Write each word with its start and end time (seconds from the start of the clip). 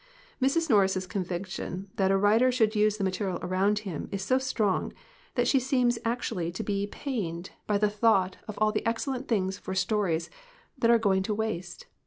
Mrs. 0.41 0.67
Norris's 0.67 1.05
conviction 1.05 1.91
that 1.97 2.09
a 2.09 2.17
writer 2.17 2.51
should 2.51 2.75
use 2.75 2.97
the 2.97 3.03
material 3.03 3.37
around 3.43 3.77
him 3.85 4.09
is 4.11 4.23
so 4.23 4.39
strong 4.39 4.93
that 5.35 5.47
she 5.47 5.59
seems 5.59 5.99
actually 6.03 6.51
to 6.53 6.63
be 6.63 6.87
pained 6.87 7.51
by 7.67 7.77
the 7.77 7.87
thought 7.87 8.37
of 8.47 8.57
all 8.57 8.71
the 8.71 8.83
excellent 8.83 9.27
things 9.27 9.59
for 9.59 9.75
stories 9.75 10.31
that 10.75 10.89
are 10.89 10.97
going 10.97 11.21
to 11.21 11.35
waste. 11.35 11.85